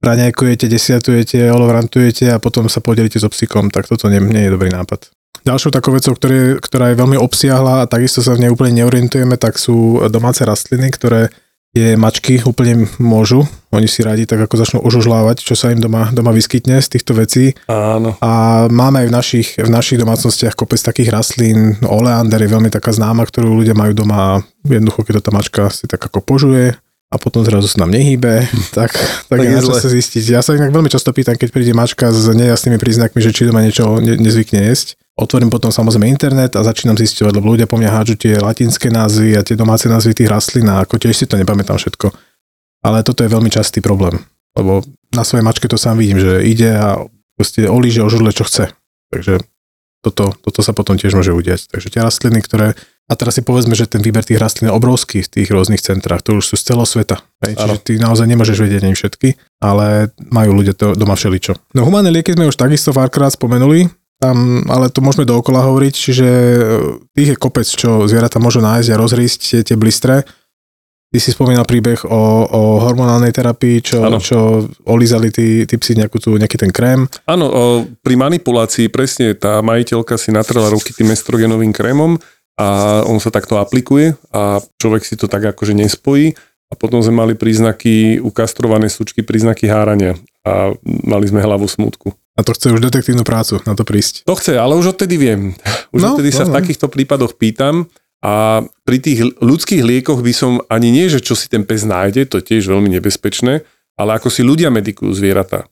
[0.01, 4.73] raňajkujete, desiatujete, olovrantujete a potom sa podelíte so psíkom, tak toto nie, nie je dobrý
[4.73, 5.13] nápad.
[5.45, 9.37] Ďalšou takou vecou, ktoré, ktorá je veľmi obsiahla a takisto sa v nej úplne neorientujeme,
[9.37, 11.29] tak sú domáce rastliny, ktoré
[11.75, 13.43] je mačky úplne môžu.
[13.75, 17.19] Oni si radi tak ako začnú ožužlávať, čo sa im doma, doma vyskytne z týchto
[17.19, 17.59] vecí.
[17.67, 18.15] Áno.
[18.23, 21.75] A máme aj v našich, v našich domácnostiach kopec takých rastlín.
[21.83, 24.47] Oleander je veľmi taká známa, ktorú ľudia majú doma.
[24.63, 26.79] Jednoducho, keď to tá mačka si tak ako požuje,
[27.15, 28.91] a potom zrazu sa nám nehýbe, tak,
[29.31, 29.79] tak, tak je zle.
[29.79, 30.35] sa zistiť.
[30.35, 33.63] Ja sa inak veľmi často pýtam, keď príde mačka s nejasnými príznakmi, že či doma
[33.63, 34.99] niečo ne, nezvykne jesť.
[35.15, 39.39] Otvorím potom samozrejme internet a začínam zisťovať, lebo ľudia po mňa hádžu tie latinské názvy
[39.39, 42.11] a tie domáce názvy tých rastlín a ako tiež si to nepamätám všetko.
[42.83, 44.19] Ale toto je veľmi častý problém,
[44.59, 44.83] lebo
[45.15, 46.99] na svojej mačke to sám vidím, že ide a
[47.39, 48.75] proste olíže, ožurle, čo chce.
[49.15, 49.39] Takže
[50.03, 51.71] toto, toto sa potom tiež môže udiať.
[51.71, 52.75] Takže tie rastliny, ktoré
[53.05, 56.25] a teraz si povedzme, že ten výber tých rastlín je obrovský v tých rôznych centrách,
[56.25, 57.21] to už sú z celého sveta.
[57.45, 57.61] Hej?
[57.61, 59.29] Čiže ty naozaj nemôžeš vedieť ani všetky,
[59.61, 61.53] ale majú ľudia to doma všeličo.
[61.77, 66.29] No humánne lieky sme už takisto párkrát spomenuli, tam, ale to môžeme dookola hovoriť, čiže
[66.29, 66.59] e,
[67.13, 70.23] tých je kopec, čo zvieratá môžu nájsť a rozrísť tie, tie blistre.
[71.15, 76.19] Ty si spomínal príbeh o, o hormonálnej terapii, čo, čo olízali tí, tí psi nejakú
[76.19, 77.07] tú, nejaký ten krém.
[77.31, 77.47] Áno,
[78.03, 82.19] pri manipulácii presne tá majiteľka si natrela ruky tým estrogenovým krémom
[82.59, 86.35] a on sa takto aplikuje a človek si to tak akože nespojí
[86.67, 92.13] a potom sme mali príznaky u kastrovanej sučky, príznaky hárania a mali sme hlavu smutku.
[92.35, 94.27] A to chce už detektívnu prácu na to prísť.
[94.29, 95.55] To chce, ale už odtedy viem.
[95.95, 96.57] Už no, odtedy no, sa v no.
[96.59, 97.89] takýchto prípadoch pýtam
[98.25, 102.27] a pri tých ľudských liekoch by som ani nie, že čo si ten pes nájde,
[102.27, 103.63] to je tiež veľmi nebezpečné,
[103.95, 105.71] ale ako si ľudia medikujú zvieratá.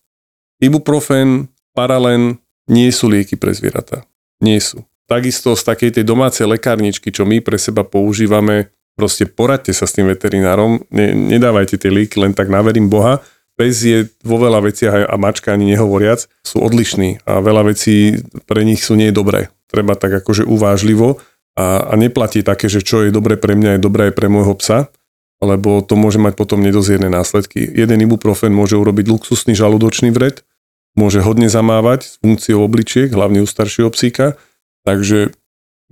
[0.63, 2.39] Ibuprofen, paralen
[2.71, 4.07] nie sú lieky pre zvieratá.
[4.39, 4.87] Nie sú.
[5.11, 9.97] Takisto z takej tej domácej lekárničky, čo my pre seba používame, proste poradte sa s
[9.99, 13.25] tým veterinárom, ne, nedávajte tie lieky len tak na verím Boha.
[13.57, 18.65] Pes je vo veľa veciach a mačka ani nehovoriac, sú odlišní a veľa vecí pre
[18.65, 19.53] nich sú nie dobré.
[19.69, 21.21] Treba tak akože uvážlivo
[21.57, 24.57] a, a neplatí také, že čo je dobré pre mňa je dobré aj pre môjho
[24.57, 24.88] psa,
[25.45, 27.61] lebo to môže mať potom nedozierne následky.
[27.61, 30.41] Jeden ibuprofen môže urobiť luxusný žalúdočný vred,
[30.97, 34.41] môže hodne zamávať s funkciou obličiek, hlavne u staršieho psíka,
[34.83, 35.31] Takže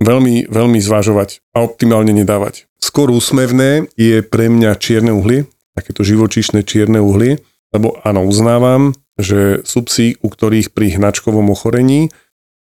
[0.03, 2.67] veľmi, veľmi zvažovať a optimálne nedávať.
[2.83, 7.39] Skôr úsmevné je pre mňa čierne uhlie, takéto živočíšne čierne uhlie,
[7.71, 12.11] lebo áno, uznávam, že sú psi, u ktorých pri hnačkovom ochorení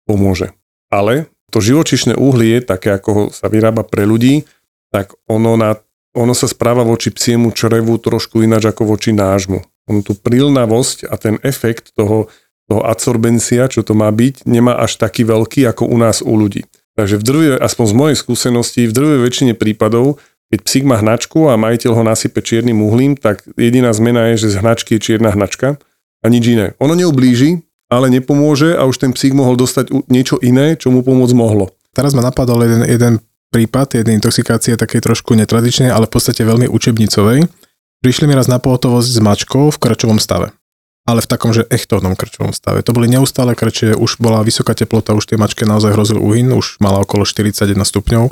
[0.07, 0.55] pomôže.
[0.91, 4.47] Ale to živočišné uhlie, také ako sa vyrába pre ľudí,
[4.91, 5.79] tak ono, na,
[6.15, 9.63] ono sa správa voči psiemu črevu trošku ináč ako voči nášmu.
[9.91, 12.31] On tú prilnavosť a ten efekt toho
[12.71, 16.63] toho adsorbencia, čo to má byť, nemá až taký veľký ako u nás u ľudí.
[16.95, 21.47] Takže v drve, aspoň z mojej skúsenosti, v drve väčšine prípadov, keď psík má hnačku
[21.47, 25.31] a majiteľ ho nasype čiernym uhlím, tak jediná zmena je, že z hnačky je čierna
[25.31, 25.79] hnačka
[26.21, 26.67] a nič iné.
[26.83, 31.35] Ono neublíži, ale nepomôže a už ten psík mohol dostať niečo iné, čo mu pomôcť
[31.39, 31.71] mohlo.
[31.95, 33.15] Teraz ma napadol jeden, jeden
[33.55, 37.47] prípad jednej intoxikácie takej trošku netradičnej, ale v podstate veľmi učebnicovej.
[38.03, 40.51] Prišli mi raz na pohotovosť s mačkou v kračovom stave
[41.09, 42.87] ale v takom, že echtovnom krčovom stave.
[42.87, 46.79] To boli neustále krče, už bola vysoká teplota, už tie mačke naozaj hrozil úhyn, už
[46.79, 48.31] mala okolo 41 stupňov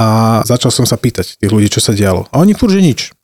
[0.00, 2.26] a začal som sa pýtať tých ľudí, čo sa dialo.
[2.34, 3.14] A oni furt, že nič.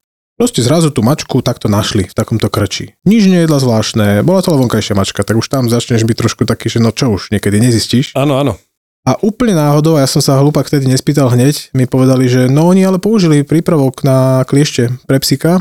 [0.40, 2.96] Proste zrazu tú mačku takto našli v takomto krči.
[3.04, 6.80] Nič nejedla zvláštne, bola to vonkajšia mačka, tak už tam začneš byť trošku taký, že
[6.80, 8.16] no čo už, niekedy nezistíš.
[8.16, 8.56] Áno, áno.
[9.04, 12.88] A úplne náhodou, ja som sa hlúpak vtedy nespýtal hneď, mi povedali, že no oni
[12.88, 15.60] ale použili prípravok na kliešte pre psika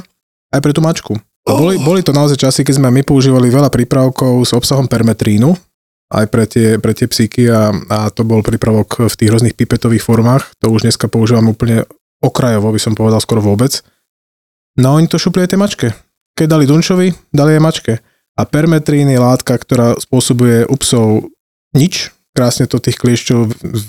[0.52, 1.20] aj pre tú mačku.
[1.48, 1.60] Oh.
[1.60, 5.56] Boli, boli to naozaj časy, keď sme my používali veľa prípravkov s obsahom permetrínu,
[6.10, 10.02] aj pre tie, pre tie psíky a, a to bol prípravok v tých rôznych pipetových
[10.02, 10.58] formách.
[10.66, 11.86] To už dneska používam úplne
[12.20, 13.86] okrajovo, by som povedal skoro vôbec.
[14.78, 15.88] No oni to šupli aj tej mačke.
[16.34, 17.94] Keď dali Dunčovi, dali aj mačke.
[18.40, 21.28] A permetrín je látka, ktorá spôsobuje u psov
[21.76, 23.40] nič, krásne to tých kliešťov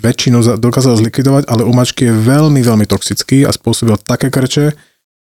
[0.03, 4.75] väčšinu dokázal zlikvidovať, ale u mačky je veľmi, veľmi toxický a spôsobil také krče,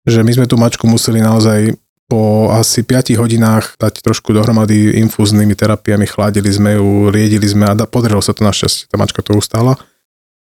[0.09, 1.77] že my sme tú mačku museli naozaj
[2.11, 7.73] po asi 5 hodinách dať trošku dohromady infúznymi terapiami, chladili sme ju, riedili sme a
[7.87, 9.79] podarilo sa to našťastie, tá mačka to ustála.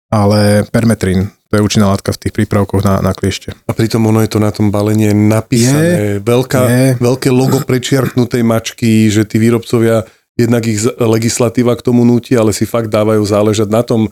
[0.08, 3.52] Ale permetrin, to je účinná látka v tých prípravkoch na, na kliešte.
[3.68, 6.86] A pritom ono je to na tom balení napísané, je, veľká, je.
[6.96, 10.08] veľké logo prečiarknutej mačky, že tí výrobcovia,
[10.40, 14.08] jednak ich legislatíva k tomu nutí, ale si fakt dávajú záležať na tom,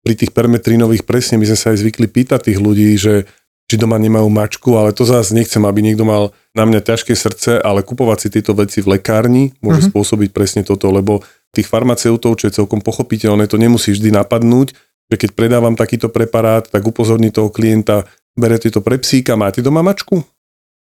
[0.00, 3.28] pri tých permetrinových presne my sme sa aj zvykli pýtať tých ľudí, že
[3.68, 7.60] či doma nemajú mačku, ale to zase nechcem, aby niekto mal na mňa ťažké srdce,
[7.60, 9.92] ale kupovať si tieto veci v lekárni môže uh-huh.
[9.92, 11.20] spôsobiť presne toto, lebo
[11.52, 14.72] tých farmaceutov, čo je celkom pochopiteľné, to nemusí vždy napadnúť,
[15.12, 19.84] že keď predávam takýto preparát, tak upozorní toho klienta, berete to pre psíka, máte doma
[19.84, 20.24] mačku?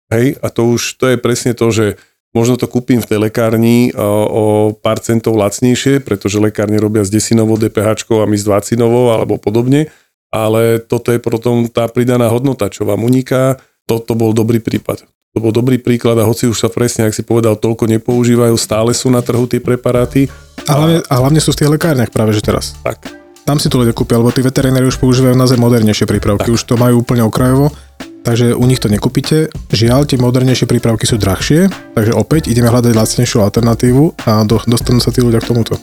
[0.09, 1.97] Hej, a to už, to je presne to, že
[2.33, 7.13] možno to kúpim v tej lekárni o, o pár centov lacnejšie, pretože lekárne robia s
[7.13, 9.93] desinovou DPH a my s dvacinovou alebo podobne,
[10.33, 13.61] ale toto je potom tá pridaná hodnota, čo vám uniká.
[13.85, 15.05] Toto bol dobrý prípad.
[15.33, 18.93] To bol dobrý príklad a hoci už sa presne, ak si povedal, toľko nepoužívajú, stále
[18.93, 20.29] sú na trhu tie preparáty.
[20.69, 22.77] A hlavne, a hlavne sú v tých lekárniach práve, že teraz.
[22.85, 23.09] Tak.
[23.41, 26.55] Tam si to ľudia kúpia, lebo tí veterinári už používajú naozaj modernejšie prípravky, tak.
[26.55, 27.73] už to majú úplne okrajovo,
[28.21, 29.49] takže u nich to nekúpite.
[29.73, 31.65] Žiaľ, tie modernejšie prípravky sú drahšie,
[31.97, 35.81] takže opäť ideme hľadať lacnejšiu alternatívu a do, dostanú sa tí ľudia k tomuto.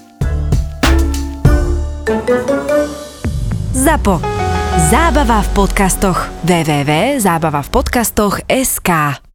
[3.75, 4.30] ZAPO
[4.89, 6.33] Zábava v podcastoch.
[6.49, 9.30] www.zábavavpodcastoch.sk